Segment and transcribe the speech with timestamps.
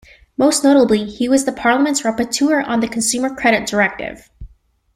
[0.35, 4.31] Most notably, he was the Parliament's rapporteur on the Consumer Credit Directive.